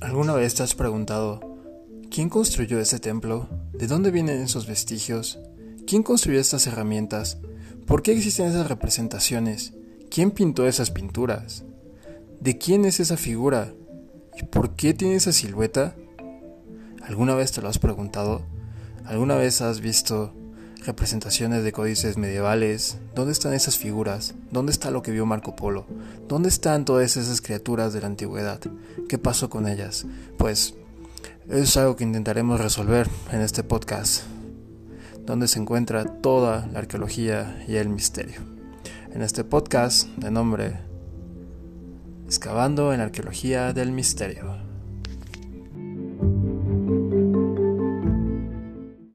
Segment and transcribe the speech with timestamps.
[0.00, 1.40] ¿Alguna vez te has preguntado
[2.10, 3.48] quién construyó ese templo?
[3.72, 5.38] ¿De dónde vienen esos vestigios?
[5.86, 7.38] ¿Quién construyó estas herramientas?
[7.86, 9.72] ¿Por qué existen esas representaciones?
[10.10, 11.64] ¿Quién pintó esas pinturas?
[12.40, 13.72] ¿De quién es esa figura?
[14.38, 15.96] ¿Y por qué tiene esa silueta?
[17.02, 18.42] ¿Alguna vez te lo has preguntado?
[19.06, 20.34] ¿Alguna vez has visto
[20.86, 22.98] representaciones de códices medievales?
[23.14, 24.34] ¿Dónde están esas figuras?
[24.52, 25.84] ¿Dónde está lo que vio Marco Polo?
[26.28, 28.60] ¿Dónde están todas esas criaturas de la antigüedad?
[29.08, 30.06] ¿Qué pasó con ellas?
[30.38, 30.74] Pues
[31.48, 34.22] es algo que intentaremos resolver en este podcast,
[35.26, 38.40] donde se encuentra toda la arqueología y el misterio.
[39.12, 40.78] En este podcast de nombre
[42.26, 44.56] Excavando en la arqueología del misterio.